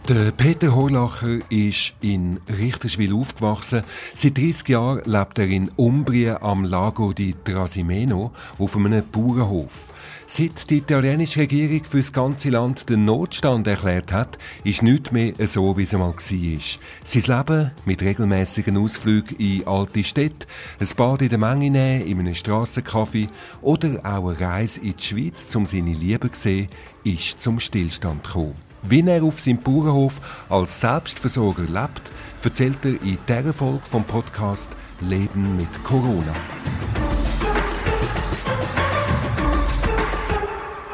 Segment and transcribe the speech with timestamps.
[0.09, 3.84] Der Peter Horlacher ist in Richterswil aufgewachsen.
[4.16, 9.88] Seit 30 Jahren lebt er in Umbrien am Lago di Trasimeno auf einem Bauernhof.
[10.25, 15.36] Seit die italienische Regierung für das ganze Land den Notstand erklärt hat, ist nichts mehr
[15.47, 16.59] so, wie es einmal war.
[17.05, 20.47] Sein Leben mit regelmäßigen Ausflügen in alte Städte,
[20.81, 23.30] ein Bad in der Menge nehmen, in einem Strassencafé
[23.61, 26.67] oder auch eine Reise in die Schweiz, um seine Liebe zu sehen,
[27.05, 28.72] ist zum Stillstand gekommen.
[28.86, 32.12] Wie er auf seinem Bauernhof als Selbstversorger lebt,
[32.44, 36.36] erzählt er in dieser Folge vom Podcast Leben mit Corona.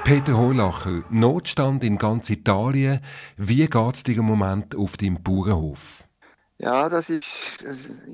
[0.03, 2.99] Peter Horlacher, Notstand in ganz Italien.
[3.37, 6.03] Wie geht es dir im Moment auf deinem Bauernhof?
[6.57, 7.65] Ja, das ist,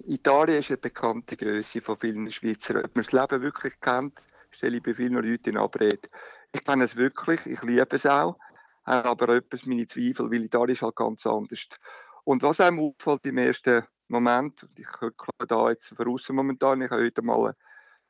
[0.07, 2.77] Italien ist eine bekannte Größe von vielen Schweizern.
[2.77, 6.07] Ob man das Leben wirklich kennt, stelle ich bei vielen Leuten in Abrede.
[6.53, 8.37] Ich kenne es wirklich, ich liebe es auch
[8.85, 11.67] habe aber etwas meine Zweifel, weil Italien ist halt ganz anders.
[12.23, 15.11] Und was einem auffällt im ersten Moment, ich höre
[15.47, 17.55] da jetzt voraus momentan, ich habe heute mal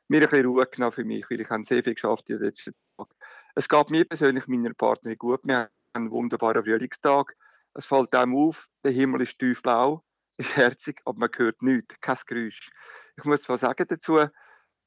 [0.08, 2.46] mir ein bisschen Ruhe genommen für mich, weil ich habe sehr viel geschafft in den
[2.46, 3.10] letzten Tagen.
[3.54, 7.34] Es geht mir persönlich, meiner Partnerin gut, wir haben einen wunderbaren Frühlingstag.
[7.74, 10.04] Es fällt einem auf, der Himmel ist tiefblau,
[10.36, 12.70] ist herzig, aber man hört nichts, kein Geräusch.
[13.16, 14.14] Ich muss zwar sagen dazu,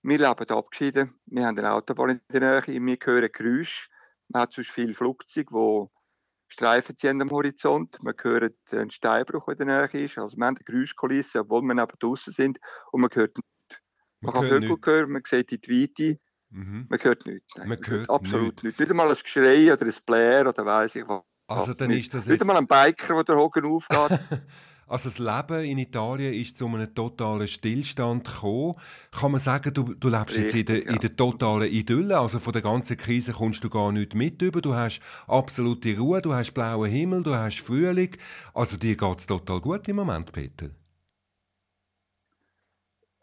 [0.02, 3.90] wir leben abgeschieden, wir haben eine Autobahn in der Nähe, wir hören Geräusche,
[4.30, 8.02] man hat sonst viele Flugzeuge, die Streifen ziehen am Horizont.
[8.02, 10.18] Man hört einen Steinbruch, der in der Nähe ist.
[10.18, 12.60] Also man hat eine Geräuschkulisse, obwohl wir neben draußen sind.
[12.92, 13.84] Und man hört nichts.
[14.22, 16.20] Man, man kann Vögel hören, man sieht die Weite.
[16.50, 16.88] Mhm.
[16.90, 17.48] Man hört nichts.
[17.58, 18.64] Nein, man, man hört absolut nichts.
[18.64, 18.80] Nicht.
[18.80, 21.24] nicht einmal ein Geschrei oder ein Blär oder weiss ich was.
[21.48, 22.32] Also dann ist das jetzt...
[22.32, 24.20] Nicht einmal ein Biker, der der Hocken aufgeht.
[24.90, 28.74] Also das Leben in Italien ist zu einem totalen Stillstand gekommen.
[29.12, 30.90] Kann man sagen, du, du lebst jetzt in der, ja.
[30.92, 34.62] in der totalen Idylle, also von der ganzen Krise kommst du gar nicht mit über.
[34.62, 38.18] Du hast absolute Ruhe, du hast blauen Himmel, du hast Frühling.
[38.56, 40.72] Also dir geht es total gut im Moment, Peter.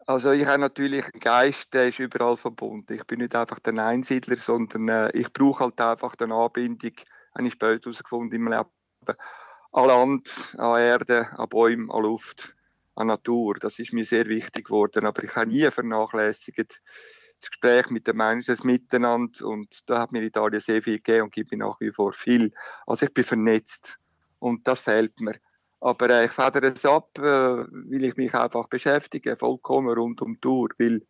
[0.05, 2.93] Also ich habe natürlich einen Geist, der ist überall verbunden.
[2.93, 6.93] Ich bin nicht einfach der Einsiedler, sondern äh, ich brauche halt einfach eine Anbindung,
[7.35, 8.69] habe ich später herausgefunden im Leben
[9.71, 12.55] an Land, an Erde, an Bäumen, an Luft,
[12.95, 13.55] an Natur.
[13.59, 15.05] Das ist mir sehr wichtig geworden.
[15.05, 16.81] Aber ich habe nie vernachlässigt
[17.39, 19.45] das Gespräch mit den Menschen, das Miteinander.
[19.45, 22.51] Und da hat mir Italien sehr viel gegeben und gibt mir nach wie vor viel.
[22.85, 23.99] Also ich bin vernetzt.
[24.39, 25.35] Und das fehlt mir.
[25.79, 30.33] Aber äh, ich federe es ab, äh, weil ich mich einfach beschäftige, vollkommen rund um
[30.33, 30.69] die Tour.
[30.79, 31.01] Weil,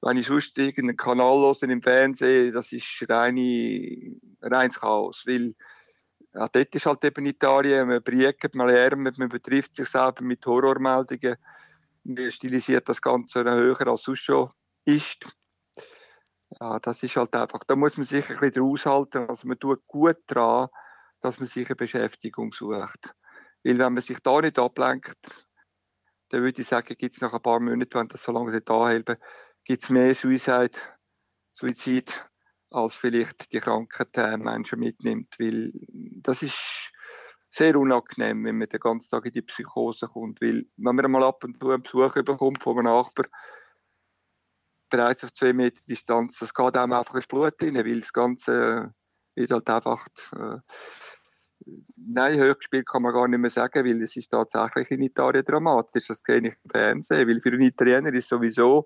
[0.00, 5.24] wenn ich sonst irgendeinen Kanal höre im Fernsehen, das ist reine, reines Chaos.
[5.26, 5.54] Weil
[6.36, 10.44] ja, dort ist halt eben Italien, man briegt, man lernt, man betrifft sich selber mit
[10.44, 11.36] Horrormeldungen,
[12.04, 14.50] man stilisiert das Ganze höher als sonst schon
[14.84, 15.26] ist.
[16.60, 19.86] Ja, das ist halt einfach, da muss man sich ein bisschen aushalten, also man tut
[19.86, 20.68] gut daran,
[21.20, 23.14] dass man sich eine Beschäftigung sucht.
[23.64, 25.48] Weil wenn man sich da nicht ablenkt,
[26.28, 29.18] dann würde ich sagen, gibt es nach ein paar Monaten, wenn das so lange anhält,
[29.64, 30.78] gibt es mehr Suicide,
[31.54, 32.28] Suizid
[32.76, 35.72] als vielleicht die Krankheit Menschen mitnimmt, weil
[36.22, 36.92] das ist
[37.48, 41.24] sehr unangenehm, wenn man den ganzen Tag in die Psychose kommt, weil wenn man mal
[41.24, 43.26] ab und zu einen Besuch bekommt von einem Nachbar,
[44.90, 48.94] bereits auf zwei Meter Distanz, das geht einem einfach ins Blut rein, weil das Ganze
[49.34, 50.06] ist halt einfach,
[50.36, 50.58] äh,
[51.96, 56.08] nein, Höchstspiel kann man gar nicht mehr sagen, weil es ist tatsächlich in Italien dramatisch,
[56.08, 58.84] das kenne ich im Fernsehen, weil für einen Italiener ist sowieso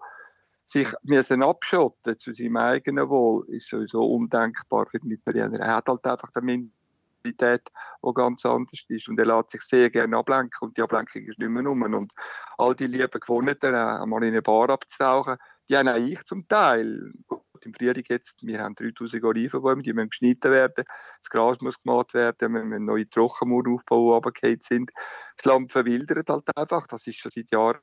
[0.70, 5.58] sich müssen abschotten zu seinem eigenen Wohl, ist sowieso undenkbar für den Italiener.
[5.58, 7.68] Er hat halt einfach eine Mentalität,
[8.04, 11.40] die ganz anders ist und er lässt sich sehr gerne ablenken und die Ablenkung ist
[11.40, 11.82] nicht mehr rum.
[11.82, 12.12] Und
[12.56, 15.38] all die lieben Gewohnheiten, einmal in eine Bar abzutauchen,
[15.68, 17.14] die haben auch ich zum Teil.
[17.26, 20.84] Gut, im Frühling jetzt, wir haben 3000 Olivenbäume, die müssen geschnitten werden,
[21.18, 24.92] das Gras muss gemacht werden, wir müssen neue Trockenmauern aufbauen, die runtergefallen sind.
[25.36, 27.80] Das Land verwildert halt einfach, das ist schon seit Jahren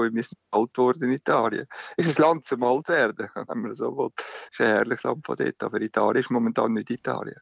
[0.00, 1.66] sind alt worden in Italien.
[1.96, 4.10] Ist ein Land zum alt werden, wenn man so will.
[4.16, 7.40] Es ist ein herrliches Land von dort, aber Italien ist momentan nicht Italien.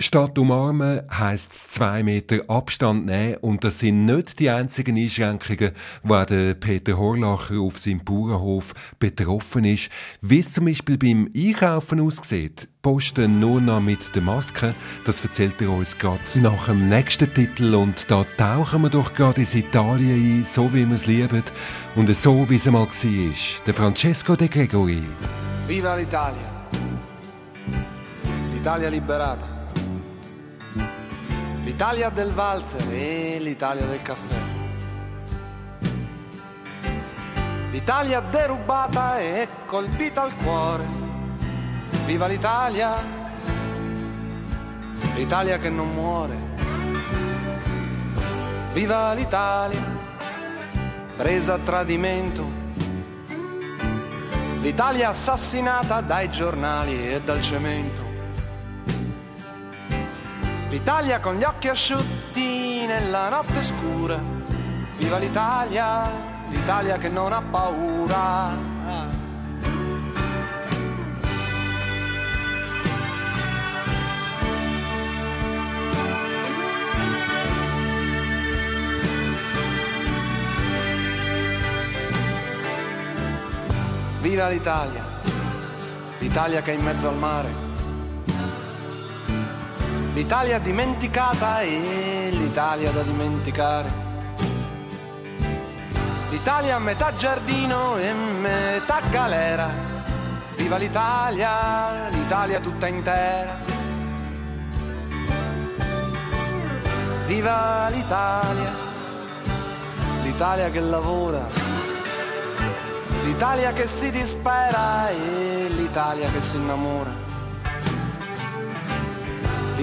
[0.00, 5.70] Statt umarmen heisst es zwei Meter Abstand nehmen und das sind nicht die einzigen Einschränkungen,
[6.02, 9.90] wo der Peter Horlacher auf seinem Bauernhof betroffen ist.
[10.20, 14.74] Wie es zum Beispiel beim Einkaufen aussieht, posten nur noch mit der Maske,
[15.04, 19.42] das erzählt er uns gerade nach dem nächsten Titel und da tauchen wir doch gerade
[19.42, 21.44] ins Italien ein, so wie wir es lieben
[21.94, 23.64] und so wie es einmal war.
[23.64, 25.04] Der Francesco De Gregori.
[25.68, 26.34] Viva l'Italia!
[28.52, 29.53] L'Italia liberata!
[31.74, 34.36] l'Italia del valzer e l'Italia del caffè.
[37.72, 40.84] L'Italia derubata e colpita al cuore.
[42.06, 42.92] Viva l'Italia,
[45.16, 46.36] l'Italia che non muore.
[48.72, 49.82] Viva l'Italia,
[51.16, 52.48] presa a tradimento.
[54.60, 58.03] L'Italia assassinata dai giornali e dal cemento.
[60.74, 64.18] L'Italia con gli occhi asciutti nella notte scura.
[64.96, 66.10] Viva l'Italia,
[66.48, 68.50] l'Italia che non ha paura.
[84.20, 85.04] Viva l'Italia,
[86.18, 87.63] l'Italia che è in mezzo al mare
[90.14, 94.02] l'Italia dimenticata e l'Italia da dimenticare.
[96.30, 99.68] L'Italia metà giardino e metà galera.
[100.56, 103.58] Viva l'Italia, l'Italia tutta intera.
[107.26, 108.72] Viva l'Italia,
[110.22, 111.44] l'Italia che lavora.
[113.24, 117.33] L'Italia che si dispera e l'Italia che si innamora.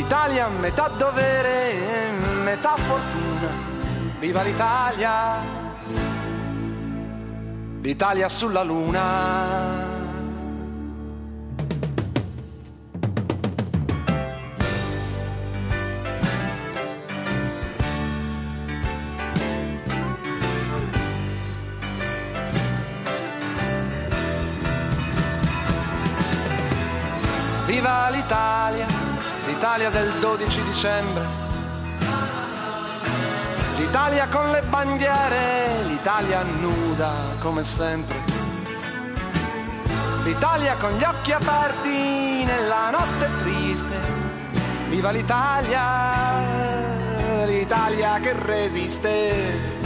[0.01, 2.09] L'Italia metà dovere
[2.43, 3.49] metà fortuna.
[4.19, 5.37] Viva l'Italia!
[7.81, 9.89] L'Italia sulla luna.
[27.67, 28.90] Viva l'Italia!
[29.51, 31.25] l'Italia del 12 dicembre.
[33.75, 38.15] L'Italia con le bandiere, l'Italia nuda come sempre.
[40.23, 43.95] L'Italia con gli occhi aperti nella notte triste.
[44.87, 45.83] Viva l'Italia,
[47.45, 49.80] l'Italia che resiste.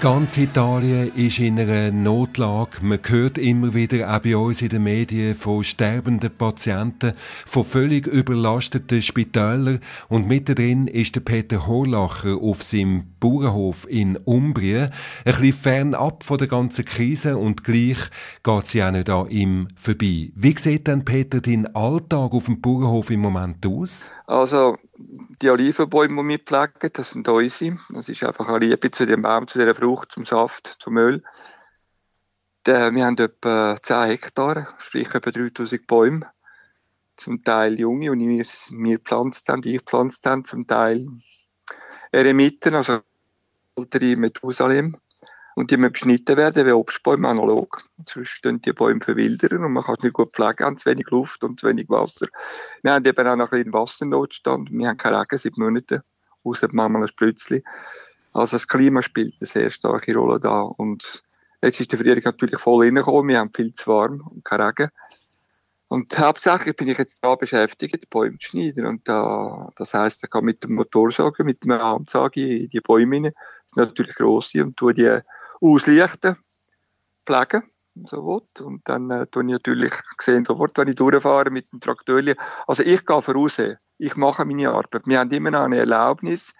[0.00, 2.78] Ganz Italien ist in einer Notlage.
[2.82, 7.14] Man hört immer wieder, auch bei uns in den Medien, von sterbenden Patienten,
[7.44, 9.80] von völlig überlasteten Spitälern.
[10.08, 14.90] Und mittendrin ist der Peter Horlacher auf seinem Bauernhof in Umbrien.
[15.24, 17.98] Ein bisschen fernab von der ganzen Krise und gleich
[18.44, 20.30] geht sie auch nicht an ihm vorbei.
[20.32, 24.12] Wie sieht denn, Peter, dein Alltag auf dem Bauernhof im Moment aus?
[24.28, 24.76] Also,
[25.40, 27.78] die Olivenbäume, die wir pflegen, das sind unsere.
[27.90, 31.22] Das ist einfach eine Liebe zu dem Baum, zu dieser Frucht, zum Saft, zum Öl.
[32.66, 36.26] Wir haben etwa 10 Hektar, sprich etwa 3000 Bäume.
[37.16, 41.06] Zum Teil junge, und wir, wir pflanzt haben, ich pflanzt haben, zum Teil
[42.12, 43.00] Eremiten, also
[43.76, 44.96] ältere Methusalem.
[45.58, 47.82] Und die müssen geschnitten werden wie Obstbäume analog.
[48.04, 51.10] Sonst stehen die Bäume verwildern und man kann es nicht gut pflegen, haben zu wenig
[51.10, 52.28] Luft und zu wenig Wasser.
[52.84, 54.70] Wir haben eben auch noch ein bisschen Wassernotstand.
[54.70, 56.02] Wir haben keinen Regen seit Monaten,
[56.44, 57.64] außer manchmal ein Spritzli.
[58.32, 60.60] Also das Klima spielt eine sehr starke Rolle da.
[60.60, 61.24] Und
[61.60, 63.26] jetzt ist der Frühling natürlich voll reingekommen.
[63.26, 64.90] Wir haben viel zu warm und kein Regen.
[65.88, 68.86] Und hauptsächlich bin ich jetzt da beschäftigt, Bäume zu schneiden.
[68.86, 73.16] Und da, das heisst, ich kann mit dem Motorsäge, mit dem Armsage in die Bäume
[73.16, 73.22] rein.
[73.24, 75.18] Das sind natürlich grosse und tue die
[75.60, 76.36] auslichten,
[77.26, 77.62] pflegen.
[78.04, 78.60] so will.
[78.60, 82.20] Und dann äh, tue ich natürlich gesehen, wo wenn ich durchfahre mit dem Traktor.
[82.66, 83.60] Also ich gehe voraus.
[83.98, 85.02] Ich mache meine Arbeit.
[85.06, 86.52] Wir haben immer noch eine Erlaubnis,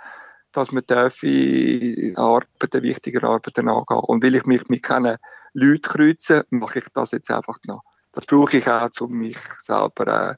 [0.52, 3.98] dass man dürfen Arbeiten, wichtige Arbeiten angehen.
[3.98, 5.18] Und will ich mich mit keinen
[5.52, 7.82] Leuten kreuzen, mache ich das jetzt einfach noch.
[8.12, 10.34] Das brauche ich auch, um mich selber äh,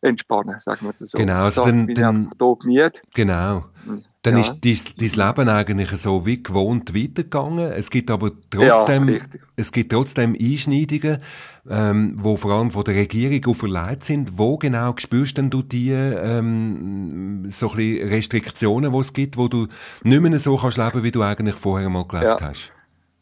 [0.00, 1.18] entspannen, sagen wir so.
[1.18, 3.64] Genau, also dann, dann, ich Genau.
[4.22, 4.40] Dann Ja.
[4.40, 7.70] ist dein, dein Leben eigentlich so wie gewohnt weitergegangen.
[7.70, 9.18] Es gibt aber trotzdem, Ja,
[9.54, 11.18] es gibt trotzdem Einschneidungen,
[11.70, 14.36] ähm, wo vor allem von der Regierung auferlegt sind.
[14.36, 19.46] Wo genau spürst denn du die ähm, so ein bisschen Restriktionen, die es gibt, wo
[19.46, 19.68] du
[20.02, 22.48] nicht mehr so kannst leben, wie du eigentlich vorher mal gelebt Ja.
[22.48, 22.72] hast?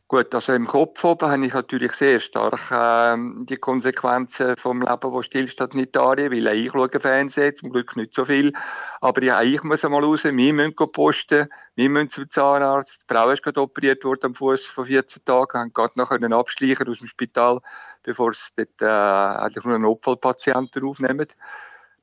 [0.08, 5.10] Gut, also im Kopf oben habe ich natürlich sehr stark ähm, die Konsequenzen vom Leben,
[5.12, 8.52] wo stillsteht, nicht Italien, weil auch ich schaue Fernsehen, zum Glück nicht so viel.
[9.00, 13.02] Aber ja, ich muss einmal raus, wir müssen posten, wir müssen zum Zahnarzt.
[13.02, 16.32] Die Frau ist gerade operiert worden am Fuß vor 14 Tagen, haben gerade noch können
[16.32, 17.58] abschleichen aus dem Spital,
[18.04, 21.26] bevor sie dort äh, eigentlich nur einen Notfallpatienten aufnehmen.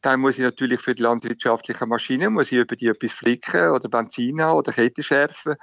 [0.01, 3.87] Dann muss ich natürlich für die landwirtschaftlichen Maschinen, muss ich über die etwas flicken oder
[3.87, 5.55] Benzin haben oder Kette schärfen.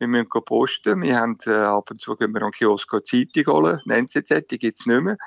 [0.00, 1.02] Wir müssen posten.
[1.02, 3.96] Wir haben, äh, ab und zu gehen wir an den Kiosk eine Zeitung holen, eine
[3.98, 5.18] NZZ, die gibt's nicht mehr.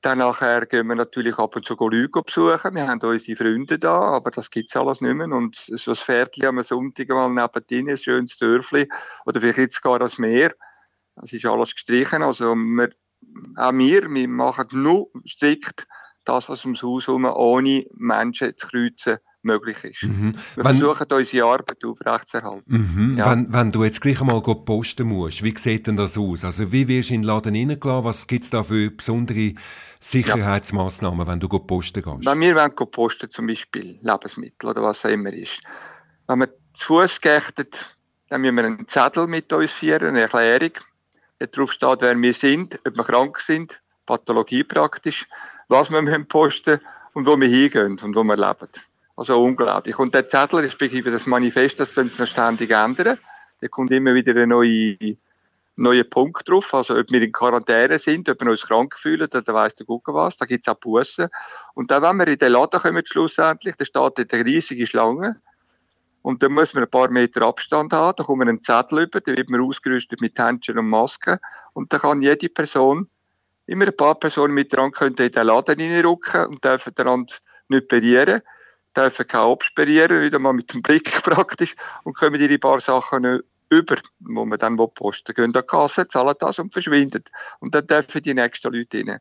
[0.00, 2.74] Dann nachher gehen wir natürlich ab und zu Leute besuchen.
[2.76, 5.26] Wir haben unsere Freunde da, aber das gibt's alles nicht mehr.
[5.26, 8.88] Und so ein Pferdchen am Sonntag mal nebendin, ein schönes Dörfli,
[9.26, 10.54] oder vielleicht jetzt gar das Meer.
[11.16, 12.22] Das ist alles gestrichen.
[12.22, 12.90] Also wir,
[13.56, 15.88] auch wir, wir machen nur strikt
[16.24, 20.02] das, was ums Haus herum ohne Menschen zu kreuzen möglich ist.
[20.02, 20.34] Mhm.
[20.54, 22.62] Wir Wenn- versuchen unsere Arbeit aufrechtzuerhalten.
[22.66, 23.18] Mhm.
[23.18, 23.30] Ja.
[23.30, 26.44] Wenn, wenn du jetzt gleich einmal posten musst, wie sieht denn das aus?
[26.44, 28.04] Also wie wirst du in den Laden reingelassen?
[28.04, 29.54] Was gibt's da für besondere
[30.00, 32.26] Sicherheitsmaßnahmen, wenn du posten gehst?
[32.26, 35.60] Wenn wir wollen posten, zum Beispiel Lebensmittel oder was auch immer ist,
[36.26, 37.96] wenn wir zu Fuß gächtet,
[38.28, 40.72] dann müssen wir einen Zettel mit uns führen, eine Erklärung.
[41.38, 45.26] Da drauf steht, wer wir sind, ob wir krank sind, Pathologie praktisch,
[45.68, 46.80] was wir posten
[47.14, 48.68] und wo wir hingehen und wo wir leben.
[49.20, 49.98] Also unglaublich.
[49.98, 53.18] Und der Zettel, respektive das Manifest, das können sie noch ständig ändern.
[53.60, 54.96] Da kommt immer wieder ein neuer,
[55.76, 56.72] neuer Punkt drauf.
[56.72, 60.14] Also, ob wir in Quarantäne sind, ob wir uns krank fühlen, dann weiss der Gucker
[60.14, 60.38] was.
[60.38, 61.28] Da gibt's auch Bussen.
[61.74, 65.38] Und dann, wenn wir in den Laden kommen, schlussendlich, da steht eine riesige Schlange.
[66.22, 68.16] Und dann muss man ein paar Meter Abstand haben.
[68.16, 71.38] Da kommt einen Zettel über, da wird man ausgerüstet mit Händchen und Masken.
[71.74, 73.06] Und da kann jede Person,
[73.66, 77.26] immer ein paar Personen mit dran, können in den Laden reinrücken und dürfen anderen
[77.68, 78.40] nicht berühren,
[78.96, 83.96] dürfen keinen absperrieren, wieder mal mit dem Blick praktisch, und kommen ihre paar Sachen über,
[84.20, 85.34] wo man dann posten will.
[85.34, 87.24] Gehen an die Kasse, zahlen das und verschwinden.
[87.60, 89.20] Und dann dürfen die nächsten Leute rein.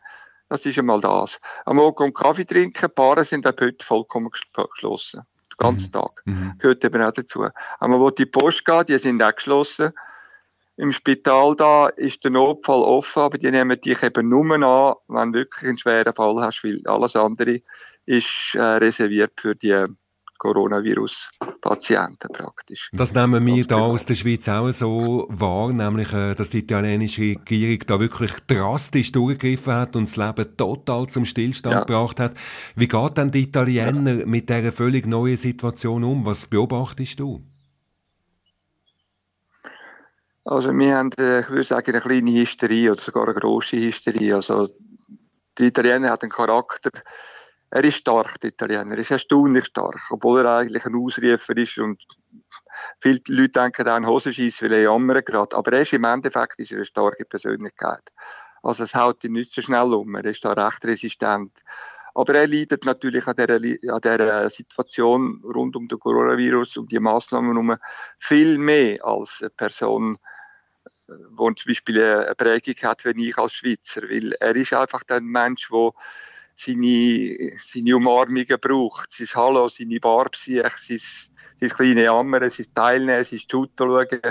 [0.49, 1.39] Das ist einmal das.
[1.65, 5.21] Am Morgen Kaffee trinken, Baren sind ab heute vollkommen ges- geschlossen.
[5.53, 6.09] Den ganzen Tag.
[6.25, 6.55] Mhm.
[6.57, 7.45] Gehört eben auch dazu.
[7.79, 9.91] Aber wo die Post geht, die sind auch geschlossen.
[10.77, 15.33] Im Spital da ist der Notfall offen, aber die nehmen dich eben nur an, wenn
[15.33, 17.61] du wirklich einen schweren Fall hast, weil alles andere
[18.09, 19.85] ist äh, reserviert für die
[20.39, 22.89] Coronavirus-Patienten praktisch.
[22.93, 27.21] Das nehmen wir da aus der Schweiz auch so wahr, nämlich, äh, dass die italienische
[27.21, 31.83] Regierung da wirklich drastisch durchgegriffen hat und das Leben total zum Stillstand Ja.
[31.83, 32.33] gebracht hat.
[32.75, 36.25] Wie geht denn die Italiener mit dieser völlig neuen Situation um?
[36.25, 37.43] Was beobachtest du?
[40.45, 44.35] Also wir haben, äh, ich würde sagen, eine kleine Hysterie oder sogar eine grosse Hysterie.
[44.35, 44.67] Also
[45.59, 46.89] die Italiener hat einen Charakter,
[47.71, 51.77] er ist stark, der Italiener, er ist erstaunlich stark, obwohl er eigentlich ein Ausrufer ist
[51.77, 52.01] und
[52.99, 55.55] viele Leute denken auch an Hosenscheiss, weil er jammert gerade.
[55.55, 58.03] Aber er ist im Endeffekt ist er eine starke Persönlichkeit.
[58.63, 61.51] Also es haut ihn nicht so schnell um, er ist da recht resistent.
[62.15, 66.99] Aber er leidet natürlich an dieser, an dieser Situation rund um den Coronavirus und die
[66.99, 67.77] Massnahmen um
[68.17, 70.17] viel mehr als eine Person,
[70.85, 74.01] äh, wo zum Beispiel eine Prägung hat, wie ich als Schweizer.
[74.01, 75.91] Weil er ist einfach ein Mensch, der
[76.59, 80.99] seine, seine Umarmungen braucht, sein Hallo, seine Barbsiech, sein,
[81.59, 84.21] sein kleine Jammern, sein Teilnehmen, sein Tuto schauen.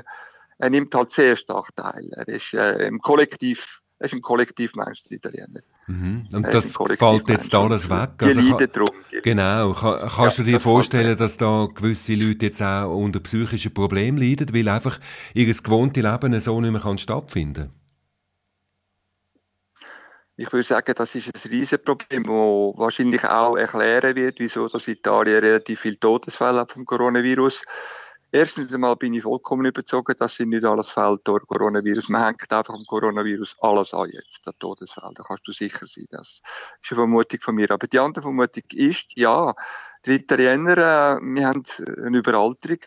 [0.58, 2.08] Er nimmt halt sehr stark teil.
[2.12, 5.61] Er ist äh, im Kollektiv, er ist ein Kollektivmensch, der Italiener.
[5.87, 6.28] Mhm.
[6.35, 8.11] Und Er das fällt jetzt alles weg.
[8.20, 8.88] Die Also, leiden drum.
[9.23, 9.73] Genau.
[9.73, 13.73] Ka- Kannst Ja, du dir das vorstellen, dass da gewisse Leute jetzt auch unter psychischen
[13.73, 14.99] Problemen leiden, weil einfach
[15.32, 17.70] ihr gewohnte Leben so nicht mehr kann stattfinden
[20.40, 25.40] Ich würde sagen, das ist ein Riesenproblem, das wahrscheinlich auch erklären wird, wieso das Italien
[25.40, 27.64] relativ viele Todesfälle vom Coronavirus.
[28.30, 32.09] Erstens einmal bin ich vollkommen überzeugt, dass sie nicht alles fällt durch Coronavirus.
[32.09, 35.12] Man hängt einfach am Coronavirus alles an jetzt, der Todesfall.
[35.16, 36.07] Da kannst du sicher sein.
[36.11, 36.42] Das ist
[36.92, 37.68] eine Vermutung von mir.
[37.73, 39.52] Aber die andere Vermutung ist, ja,
[40.07, 41.64] die Italiener, äh, wir haben
[42.04, 42.78] eine Überalterung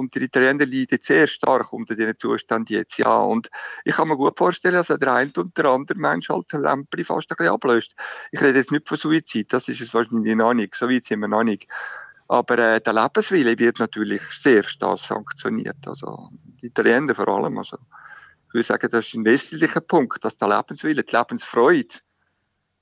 [0.00, 3.18] Und die Italiener leiden sehr stark unter diesen Zustand jetzt, ja.
[3.18, 3.50] Und
[3.84, 7.30] ich kann mir gut vorstellen, dass der eine und der andere Mensch halt Lämpchen fast
[7.30, 7.94] ein bisschen ablöst.
[8.32, 11.20] Ich rede jetzt nicht von Suizid, das ist es wahrscheinlich noch nicht, so weit sind
[11.20, 11.68] wir noch nicht.
[12.28, 15.86] Aber äh, der Lebenswille wird natürlich sehr stark sanktioniert.
[15.86, 16.30] Also
[16.62, 17.58] die Italiener vor allem.
[17.58, 17.76] Also
[18.48, 21.96] ich würde sagen, das ist ein wesentlicher Punkt, dass der Lebenswille, die Lebensfreude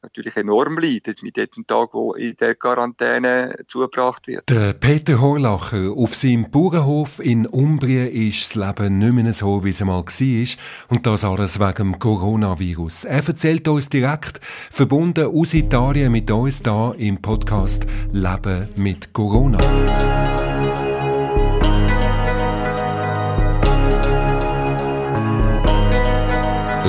[0.02, 4.48] natürlich enorm leidet mit jedem Tag, wo in der Quarantäne zugebracht wird.
[4.48, 9.70] Der Peter Horlacher, auf seinem Bauernhof in Umbrien ist das Leben nicht mehr so, wie
[9.70, 10.88] es einmal war.
[10.88, 13.04] Und das alles wegen dem Coronavirus.
[13.04, 14.40] Er erzählt uns direkt,
[14.70, 19.58] verbunden aus Italien mit uns da im Podcast Leben mit Corona.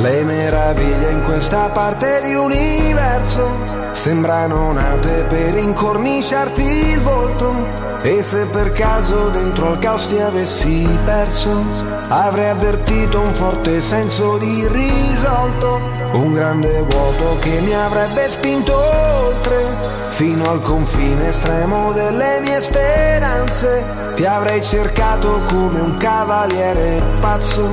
[0.10, 7.88] Le meraviglie in questa parte di universo sembrano nate per incorniciarti il volto.
[8.02, 11.66] E se per caso dentro al caos ti avessi perso,
[12.08, 15.82] avrei avvertito un forte senso di risolto.
[16.14, 19.66] Un grande vuoto che mi avrebbe spinto oltre,
[20.08, 23.86] fino al confine estremo delle mie speranze.
[24.16, 27.68] Ti avrei cercato come un cavaliere pazzo,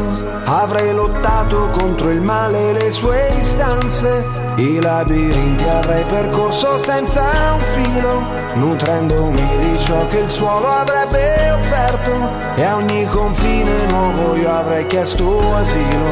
[0.45, 4.46] avrei lottato contro il male e le sue istanze.
[4.59, 7.23] I labirinti avrei percorso senza
[7.53, 12.31] un filo, nutrendomi di ciò che il suolo avrebbe offerto.
[12.55, 16.09] E a ogni confine nuovo io avrei chiesto asilo.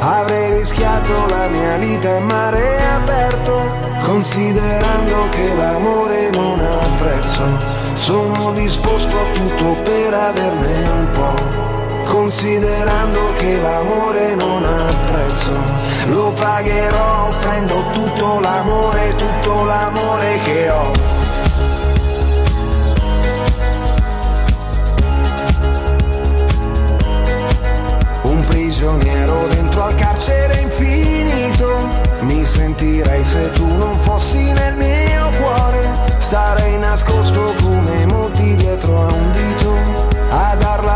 [0.00, 3.60] Avrei rischiato la mia vita in mare aperto,
[4.00, 7.42] considerando che l'amore non ha prezzo.
[7.92, 11.71] Sono disposto a tutto per averne un po'.
[12.04, 15.52] Considerando che l'amore non ha prezzo,
[16.08, 20.92] lo pagherò offrendo tutto l'amore, tutto l'amore che ho.
[28.22, 31.88] Un prigioniero dentro al carcere infinito,
[32.20, 39.12] mi sentirei se tu non fossi nel mio cuore, starei nascosto come molti dietro a
[39.12, 39.74] un dito,
[40.30, 40.91] a darla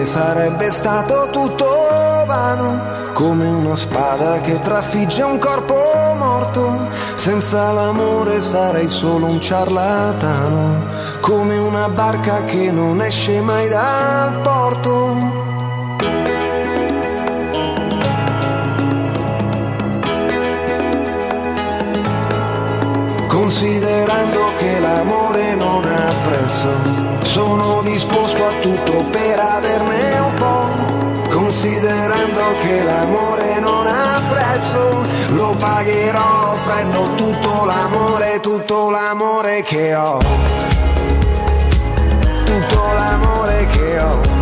[0.00, 1.66] Te sarebbe stato tutto
[2.26, 5.74] vano, come una spada che trafigge un corpo
[6.16, 6.88] morto.
[7.16, 10.86] Senza l'amore sarei solo un ciarlatano,
[11.20, 15.16] come una barca che non esce mai dal porto.
[23.28, 31.28] Considerando che l'amore non ha prezzo, sono disposto a tutto per averne un po'.
[31.28, 40.18] Considerando che l'amore non ha prezzo, lo pagherò offrendo tutto l'amore, tutto l'amore che ho.
[42.44, 44.39] Tutto l'amore che ho.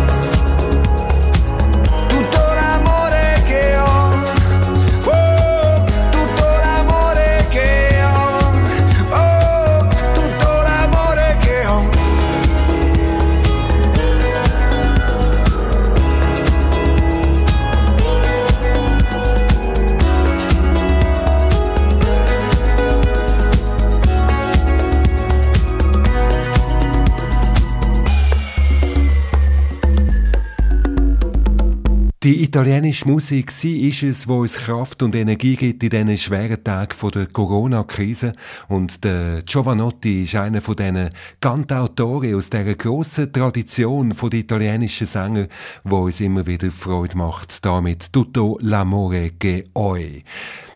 [32.49, 37.11] Italienische Musik, sie ist es, wo uns Kraft und Energie gibt in diesen schweren Tagen
[37.11, 38.33] der Corona-Krise.
[38.67, 41.09] Und der Giovanotti ist einer von diesen
[41.41, 45.47] Cantautoren aus dieser grossen Tradition von den italienischen Sängern,
[45.83, 47.63] wo uns immer wieder Freude macht.
[47.63, 50.23] Damit Tutto l'amore che oi.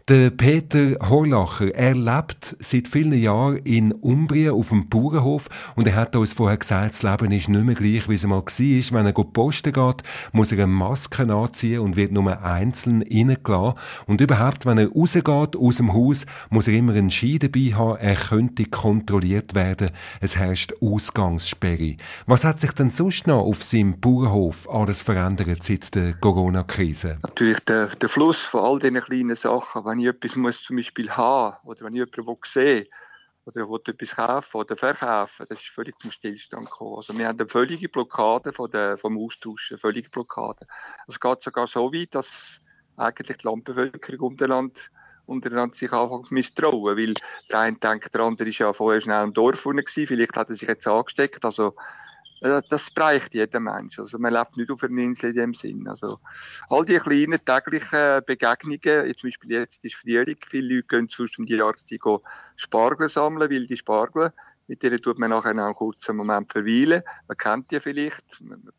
[0.10, 5.96] Der Peter Horlacher, er lebt seit vielen Jahren in Umbrien auf dem Bauernhof und er
[5.96, 8.46] hat uns vorher gesagt, das Leben ist nicht mehr gleich, wie es mal war.
[8.46, 13.76] Wenn er posten geht, muss er eine Maske anziehen und wird nur einzeln reingelassen.
[14.06, 17.98] Und überhaupt, wenn er rausgeht aus dem Haus, muss er immer einen Ski dabei haben,
[17.98, 19.92] er könnte kontrolliert werden.
[20.20, 21.96] Es herrscht Ausgangssperre.
[22.26, 27.20] Was hat sich denn sonst noch auf seinem Bauernhof alles verändert seit der Corona-Krise?
[27.24, 31.12] Natürlich der, der Fluss von all diesen kleinen Sachen wenn ich etwas muss zum Beispiel
[31.12, 32.88] haben oder wenn ich jemanden sehe
[33.46, 36.96] oder will etwas kaufen oder verkaufen, das ist völlig zum Stillstand gekommen.
[36.96, 40.66] Also wir haben eine völlige Blockade von der, vom Austausch, völlige Blockade.
[41.08, 42.60] Es geht sogar so weit, dass
[42.98, 44.80] eigentlich die Landbevölkerung untereinander,
[45.28, 47.14] untereinander sich einfach misstrauen, weil
[47.52, 50.56] der eine denkt, der andere ist ja vorher schnell im Dorf gewesen, vielleicht hat er
[50.56, 51.76] sich jetzt angesteckt, also
[52.44, 54.00] das bereicht jeder Mensch.
[54.00, 55.88] Also man lebt nicht auf einer Insel in dem Sinn.
[55.88, 56.20] Also
[56.70, 61.46] all die kleinen täglichen Begegnungen, zum Beispiel jetzt ist Frühling, viele Leute gehen sonst um
[61.46, 62.02] die Jahreszeit
[62.58, 64.34] Spargel sammeln, weil die Spargel,
[64.68, 67.04] mit denen tut man nachher einen kurzen Moment verweilen.
[67.28, 68.70] Man kennt die vielleicht, man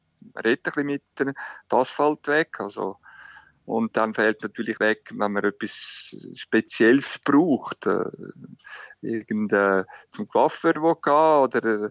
[0.44, 1.34] redet ein bisschen mit dem
[1.70, 2.98] Asphalt weg, also
[3.66, 8.04] und dann fällt natürlich weg, wenn man etwas Spezielles braucht, äh,
[9.00, 11.90] irgendein zum Coiffeur gehen oder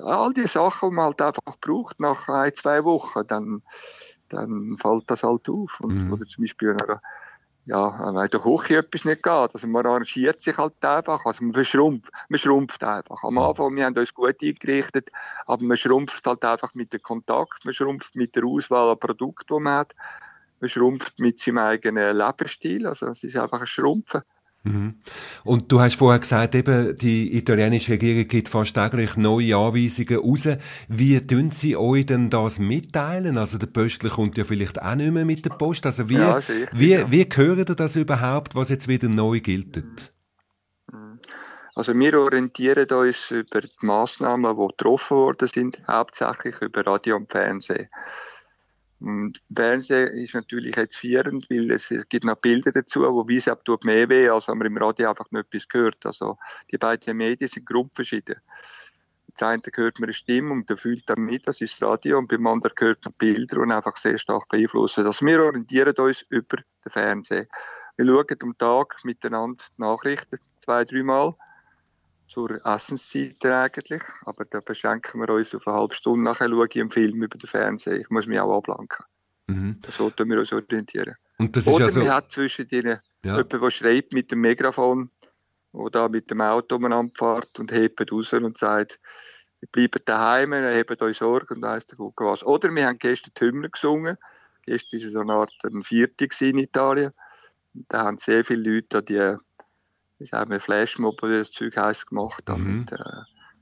[0.00, 3.62] all die Sachen, die man halt einfach braucht nach ein, zwei Wochen, dann,
[4.28, 5.80] dann fällt das halt auf.
[5.80, 6.12] Und, mhm.
[6.12, 6.76] Oder zum Beispiel,
[7.66, 11.54] ja, wenn der Hochie etwas nicht geht, also man arrangiert sich halt einfach, also man
[11.54, 13.22] verschrumpft, man schrumpft einfach.
[13.22, 15.10] Am Anfang, wir haben uns gut eingerichtet,
[15.46, 19.54] aber man schrumpft halt einfach mit dem Kontakt, man schrumpft mit der Auswahl an Produkten,
[19.54, 19.94] die man hat,
[20.60, 24.22] man schrumpft mit seinem eigenen Lebensstil, also es ist einfach ein Schrumpfen.
[24.64, 24.94] Mhm.
[25.44, 30.48] Und du hast vorher gesagt, eben, die italienische Regierung gibt fast täglich neue Anweisungen raus.
[30.88, 33.38] Wie tun sie euch denn das mitteilen?
[33.38, 35.84] Also der Postler kommt ja vielleicht auch nicht mehr mit der Post.
[35.86, 36.40] Also wie, ja,
[36.72, 37.10] wie, ja.
[37.10, 39.82] wie hören ihr das überhaupt, was jetzt wieder neu gilt?
[41.74, 47.32] Also wir orientieren uns über die Massnahmen, die getroffen worden sind, hauptsächlich über Radio und
[47.32, 47.88] Fernsehen.
[49.02, 53.52] Und Fernsehen ist natürlich jetzt führend, weil es, es gibt noch Bilder dazu, wo weisen,
[53.52, 56.06] ob tut mehr weh, als wenn man im Radio einfach nicht etwas gehört.
[56.06, 56.38] Also,
[56.70, 58.36] die beiden Medien sind grundverschieden.
[59.34, 62.18] Das eine hört man eine Stimme und der fühlt dann mit, das ist das Radio,
[62.18, 65.06] und beim anderen hört man Bilder und einfach sehr stark beeinflussen.
[65.06, 67.46] Also wir orientieren uns über den Fernsehen.
[67.96, 71.34] Wir schauen am Tag miteinander die Nachrichten zwei, dreimal
[72.32, 74.02] zur Essenszeit eigentlich.
[74.24, 76.24] Aber da beschränken wir uns auf eine halbe Stunde.
[76.24, 77.96] Nachher schaue ich einen Film über den Fernseher.
[77.96, 79.04] Ich muss mich auch ablenken.
[79.48, 79.80] Mhm.
[79.88, 81.16] So tun wir uns orientieren.
[81.38, 82.00] Und das Oder ist also...
[82.00, 83.36] man hat zwischen denen ja.
[83.36, 85.10] jemanden, der schreibt mit dem Megafon,
[85.74, 88.98] der da mit dem Auto umeinander fährt und hebt raus und sagt,
[89.60, 92.42] wir bleiben daheim, haben euch Sorge und weiss Gucke was.
[92.42, 94.16] Oder wir haben gestern die Hymne gesungen.
[94.64, 97.12] Gestern war so eine Art ein Vierte in Italien.
[97.88, 99.36] Da haben sehr viele Leute die
[100.22, 102.80] ich habe mir Flashmob oder das Zeug heiß gemacht mhm.
[102.80, 102.98] mit äh,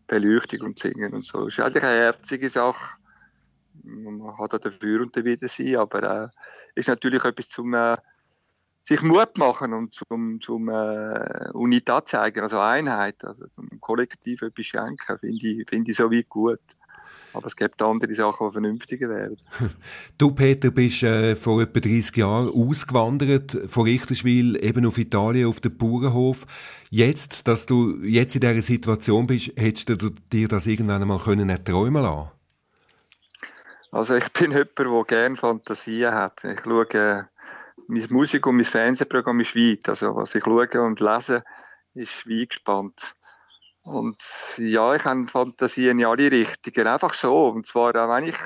[0.07, 1.47] Beleuchtung und Singen und so.
[1.47, 2.97] Ist eigentlich eine herzige Sache.
[3.83, 6.29] Man hat auch dafür und wieder sein, aber äh,
[6.75, 7.97] ist natürlich etwas zum äh,
[8.83, 14.67] sich Mut machen und zum, zum äh, Unität zeigen, also Einheit, also zum Kollektiv etwas
[14.67, 16.61] schenken, finde ich, finde ich so weit gut.
[17.33, 19.37] Aber es gibt andere Sachen, die vernünftiger wären.
[20.19, 25.61] Du, Peter, bist äh, vor etwa 30 Jahren ausgewandert von Richterswil eben auf Italien, auf
[25.61, 26.47] den Bauernhof.
[26.91, 31.49] Jetzt, dass du jetzt in dieser Situation bist, hättest du dir das irgendwann einmal können
[31.49, 32.31] erträumen lassen
[33.93, 36.43] Also ich bin jemand, der gerne Fantasien hat.
[36.45, 37.23] Ich schaue, äh,
[37.89, 39.89] meine Musik und mein Fernsehprogramm ist weit.
[39.89, 41.45] Also was ich schaue und lese,
[41.95, 43.15] ist weit gespannt.
[43.83, 44.17] Und
[44.59, 46.87] ja, ich habe Fantasien in alle Richtungen.
[46.87, 47.49] Einfach so.
[47.49, 48.37] Und zwar, wenn ich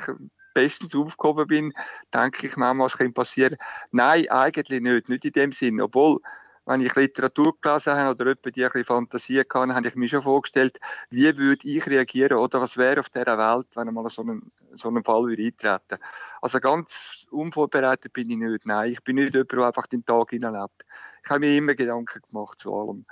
[0.54, 1.72] bestens aufgehoben bin,
[2.12, 3.56] denke ich manchmal, was kann passieren.
[3.90, 5.08] Nein, eigentlich nicht.
[5.08, 5.80] Nicht in dem Sinn.
[5.80, 6.20] Obwohl,
[6.66, 10.08] wenn ich Literatur gelesen habe oder jemand die ein bisschen Fantasie hatte, habe ich mir
[10.08, 10.78] schon vorgestellt,
[11.10, 14.88] wie würde ich reagieren oder was wäre auf dieser Welt, wenn einmal so einen, so
[14.88, 16.02] einen Fall würde eintreten.
[16.40, 18.66] Also ganz unvorbereitet bin ich nicht.
[18.66, 20.86] Nein, ich bin nicht jemand, der einfach den Tag hineinlebt.
[21.22, 23.04] Ich habe mir immer Gedanken gemacht zu allem.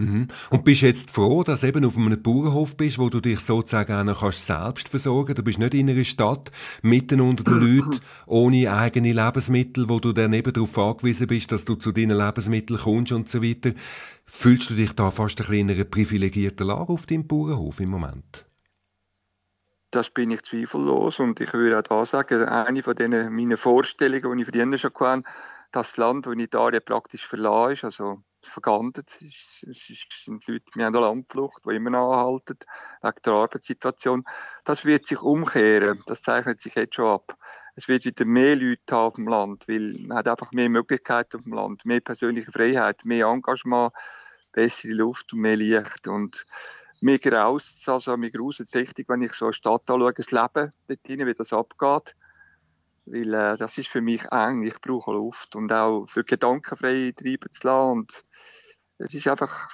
[0.00, 0.28] Mhm.
[0.50, 3.92] Und bist jetzt froh, dass du eben auf einem Bauernhof bist, wo du dich sozusagen
[3.92, 8.00] auch noch kannst selbst versorgen Du bist nicht in einer Stadt, mitten unter den Leuten,
[8.26, 12.78] ohne eigene Lebensmittel, wo du dann eben darauf angewiesen bist, dass du zu deinen Lebensmitteln
[12.78, 13.72] kommst und so weiter.
[14.24, 17.90] Fühlst du dich da fast ein bisschen in einer privilegierten Lage auf deinem Bauernhof im
[17.90, 18.44] Moment?
[19.90, 24.36] Das bin ich zweifellos und ich würde auch da sagen, eine von denen meinen Vorstellungen,
[24.36, 25.22] die ich früher schon hatte,
[25.72, 29.10] dass das Land, das in Italien praktisch verlassen ist, also vergandet.
[29.20, 32.58] Es, es sind Leute, wir haben eine Landflucht, die immer noch anhalten,
[33.02, 34.24] wegen der Arbeitssituation.
[34.64, 36.02] Das wird sich umkehren.
[36.06, 37.36] Das zeichnet sich jetzt schon ab.
[37.74, 41.36] es wird wieder mehr Leute haben auf dem Land, weil man hat einfach mehr Möglichkeiten
[41.36, 43.92] auf dem Land, mehr persönliche Freiheit, mehr Engagement,
[44.52, 46.44] bessere Luft und mehr Licht und
[47.00, 51.08] mir graust also mir gruselt richtig, wenn ich so eine Stadt anschaue, das Leben dort
[51.08, 52.16] drin, wie das abgeht,
[53.10, 55.56] weil äh, das ist für mich eng, ich brauche Luft.
[55.56, 57.90] Und auch für Gedankenfrei treiben zu lassen.
[57.90, 58.24] Und
[58.98, 59.70] es ist einfach,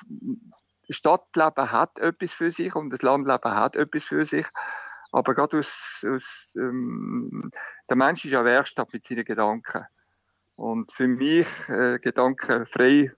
[0.88, 4.46] Stadtleben hat etwas für sich und das Landleben hat etwas für sich.
[5.12, 7.50] Aber gerade aus, aus ähm,
[7.88, 9.84] der Mensch ist ja Werkstatt mit seinen Gedanken.
[10.56, 13.12] Und für mich, äh, Gedanken frei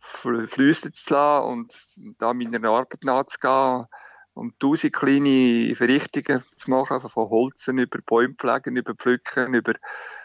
[0.00, 1.74] fließen zu lassen und
[2.18, 3.86] da meiner Arbeit nachzugehen
[4.34, 9.74] und tausend kleine Verrichtungen zu machen, von Holzen über Bäume pflegen, über Pflücken, über,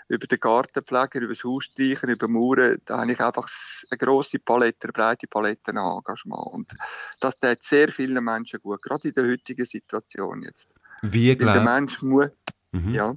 [0.08, 3.48] über den Garten pflegen, über das Haus streichen, über Mauern, da habe ich einfach
[3.92, 6.48] eine grosse Palette, eine breite Palette an Engagement.
[6.52, 6.74] Und
[7.20, 10.68] das tut sehr vielen Menschen gut, gerade in der heutigen Situation jetzt.
[11.04, 11.54] Wie glaub...
[11.54, 12.30] der Mensch muss,
[12.72, 12.94] mhm.
[12.94, 13.16] ja.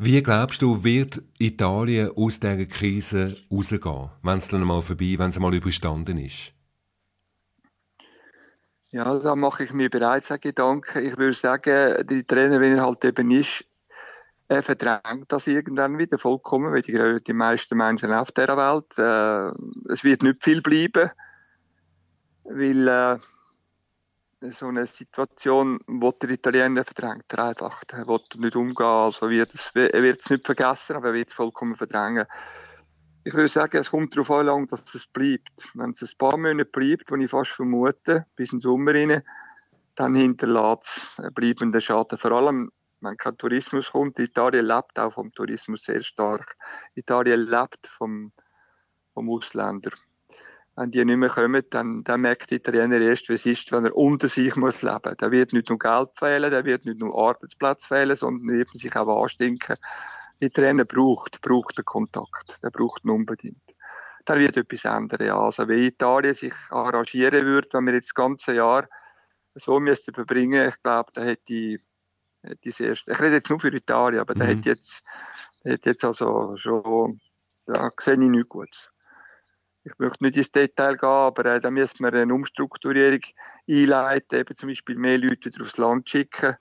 [0.00, 5.30] Wie glaubst du, wird Italien aus dieser Krise rausgehen, wenn es dann mal vorbei, wenn
[5.30, 6.54] es mal überstanden ist?
[8.90, 11.04] Ja, da mache ich mir bereits einen Gedanken.
[11.04, 13.64] Ich würde sagen, die Trainer, wenn er halt eben ist,
[14.48, 19.92] er verdrängt das irgendwann wieder vollkommen, weil die, die meisten Menschen auf dieser Welt, äh,
[19.92, 21.10] es wird nicht viel bleiben,
[22.44, 23.18] weil äh,
[24.50, 27.82] so eine Situation, wo der Italiener verdrängt er einfach.
[27.92, 31.34] Er will nicht umgehen, also wird es, wird es nicht vergessen, aber er wird es
[31.34, 32.24] vollkommen verdrängen.
[33.28, 35.68] Ich würde sagen, es kommt darauf an, dass es bleibt.
[35.74, 39.22] Wenn es ein paar Monate bleibt, was ich fast vermute, bis den Sommer rein,
[39.96, 42.16] dann hinterlässt es einen bleibenden Schaden.
[42.16, 44.18] Vor allem, wenn kein Tourismus kommt.
[44.18, 46.56] Italien lebt auch vom Tourismus sehr stark.
[46.94, 48.32] Italien lebt vom,
[49.12, 49.90] vom Ausländer
[50.78, 53.84] wenn die nicht mehr kommen, dann, dann merkt der Italiener erst, wie es ist, wenn
[53.84, 55.14] er unter sich muss leben.
[55.18, 58.94] Da wird nicht nur Geld fehlen, da wird nicht nur Arbeitsplatz fehlen, sondern wird sich
[58.94, 59.76] auch anstinken.
[60.40, 62.62] Der Trainer braucht, braucht den Kontakt.
[62.62, 63.62] Der braucht ihn unbedingt.
[64.24, 65.38] Da wird etwas ändern, ja.
[65.38, 68.86] Also, wie Italien sich arrangieren würde, wenn wir jetzt das ganze Jahr
[69.54, 71.80] so müssten verbringen, ich glaube, da hätte ich,
[72.42, 74.38] hätte ich erst, ich rede jetzt nur für Italien, aber mhm.
[74.38, 75.02] da hätte jetzt,
[75.62, 77.20] da hätte jetzt also schon,
[77.66, 78.90] da sehe ich nichts Gutes
[79.88, 83.20] ich möchte nicht ins Detail gehen, aber äh, da müssen wir eine Umstrukturierung
[83.68, 86.56] einleiten, eben zum Beispiel mehr Leute wieder aufs Land schicken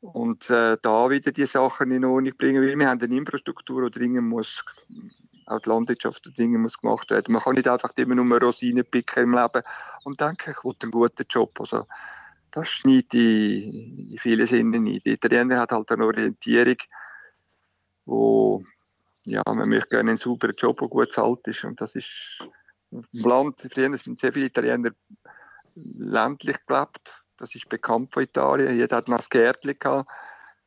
[0.00, 3.98] und äh, da wieder die Sachen in Ordnung bringen, weil wir haben eine Infrastruktur, die
[3.98, 4.64] dringend muss,
[5.46, 7.32] auch die Landwirtschaft die dringend muss gemacht werden.
[7.32, 9.62] Man kann nicht einfach immer nur Rosinen picken im Leben
[10.04, 11.60] und denken, ich will einen guten Job.
[11.60, 11.84] Also,
[12.50, 15.04] das schneidet in, in vielen Sinnen nicht.
[15.06, 16.76] Der Italiener hat halt eine Orientierung,
[18.06, 18.64] wo
[19.24, 21.64] ja, man möchte gerne einen sauberen Job, der gut zahlt ist.
[21.64, 22.38] Und das ist
[22.90, 24.90] dem Land, früher sind sehr viele Italiener
[25.74, 27.19] ländlich gelebt.
[27.40, 28.76] Das ist bekannt von Italien.
[28.76, 30.08] Jeder hat noch ein Gärtchen gehabt.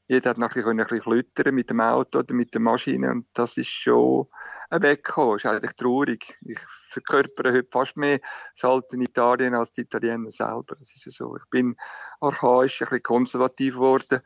[0.07, 3.11] Jeder hat noch ein bisschen klüttern mit dem Auto oder mit der Maschine.
[3.11, 4.27] Und das ist schon
[4.69, 5.33] Weggekommen.
[5.35, 6.37] Das ist eigentlich traurig.
[6.41, 6.59] Ich
[6.89, 8.19] verkörpere heute fast mehr
[8.59, 10.75] das in Italien als die Italiener selber.
[10.77, 11.37] Das ist so.
[11.37, 11.77] Ich bin
[12.19, 14.21] archaisch, ein bisschen konservativ geworden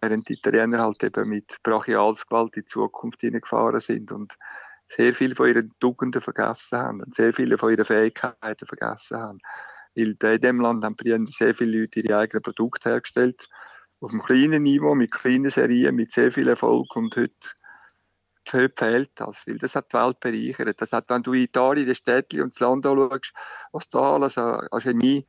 [0.00, 4.36] während die Italiener halt eben mit Brachialsgewalt in die Zukunft hineingefahren sind und
[4.88, 9.38] sehr viel von ihren Tugenden vergessen haben und sehr viele von ihren Fähigkeiten vergessen haben.
[9.98, 13.48] Weil in dem Land haben sehr viele Leute ihre eigenen Produkte hergestellt,
[14.00, 17.34] auf einem kleinen Niveau, mit kleinen Serien, mit sehr viel Erfolg und heute
[18.52, 20.80] heute fehlt das, weil das hat die Welt bereichert.
[20.80, 23.32] Das hat, wenn du in Italien, das Städtchen und das Land anschaust,
[23.72, 25.26] was da alles an Genie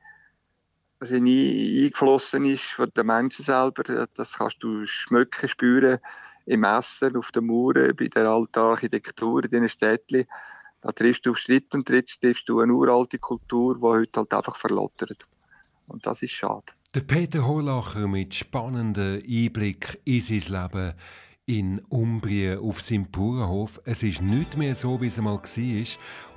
[1.00, 3.84] was nie eingeflossen ist von den Menschen selber.
[4.16, 6.00] Das kannst du schmecken, spüren
[6.46, 10.26] im Essen, auf den Mauern, bei der alten Architektur in diesen Städten.
[10.82, 14.34] Da triffst du auf Schritt und Tritt triffst du eine uralte Kultur, die heute halt
[14.34, 15.28] einfach verlottert.
[15.88, 16.74] Und das ist schade.
[16.96, 20.94] Der Peter Horlacher mit spannendem Einblick in sein Leben
[21.46, 23.82] in Umbrien auf seinem Bauernhof.
[23.84, 25.86] Es ist nicht mehr so, wie es einmal war.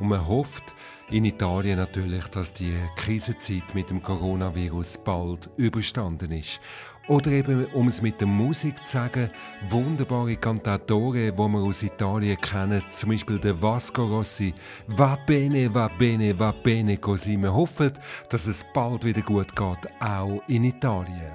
[0.01, 0.75] Und man hofft
[1.11, 6.61] in Italien natürlich, dass die Krisenzeit mit dem Coronavirus bald überstanden ist.
[7.09, 9.29] Oder eben, um es mit der Musik zu sagen,
[9.69, 14.55] wunderbare Cantatore, die wir aus Italien kennen, zum Beispiel der Vasco Rossi.
[14.87, 17.37] Va bene, va bene, va bene così.
[17.37, 17.93] Wir hoffen,
[18.29, 21.33] dass es bald wieder gut geht, auch in Italien.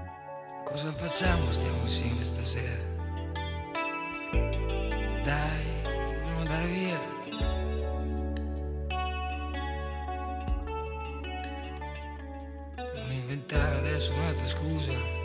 [0.63, 2.83] Cosa facciamo stiamo insieme stasera?
[5.23, 6.99] Dai, andiamo andare via.
[12.95, 15.16] Non inventare adesso un'altra scusa.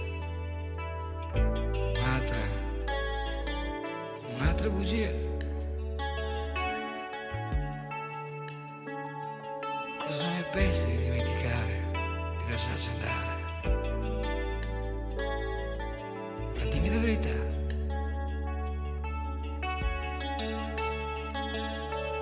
[4.63, 5.11] altre bugie.
[10.07, 11.83] Cosa ne pensi di dimenticare,
[12.45, 13.41] di lasciarci andare?
[16.57, 17.51] Ma dimmi la verità.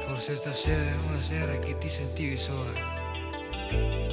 [0.06, 4.09] Forse stasera è una sera che ti sentivi sola.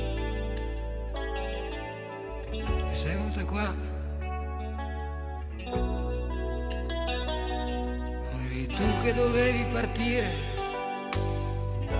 [9.08, 10.34] Che dovevi partire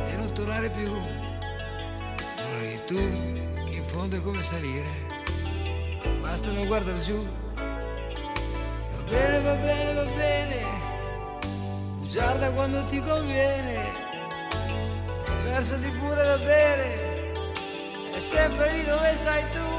[0.10, 0.92] e non tornare più.
[0.92, 1.06] Non
[2.62, 2.98] eri tu
[3.70, 4.90] che in fondo è come salire.
[6.20, 7.26] Basta non guardare giù.
[7.56, 10.66] Va bene, va bene, va bene.
[12.12, 13.86] Guarda quando ti conviene,
[15.44, 17.32] versati pure da bere,
[18.16, 19.77] è sempre lì dove sei tu.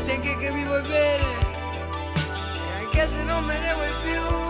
[0.00, 1.38] Resti anche che mi vuoi bene,
[2.54, 4.49] e anche se non me ne vuoi più.